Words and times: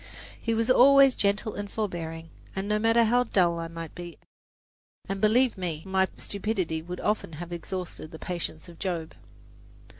He 0.41 0.55
was 0.55 0.67
always 0.71 1.13
gentle 1.13 1.53
and 1.53 1.69
forbearing, 1.69 2.31
no 2.57 2.79
matter 2.79 3.03
how 3.03 3.25
dull 3.25 3.59
I 3.59 3.67
might 3.67 3.93
be, 3.93 4.17
and 5.07 5.21
believe 5.21 5.59
me, 5.59 5.83
my 5.85 6.07
stupidity 6.17 6.81
would 6.81 6.99
often 7.01 7.33
have 7.33 7.53
exhausted 7.53 8.09
the 8.09 8.17
patience 8.17 8.67
of 8.67 8.79
Job. 8.79 9.13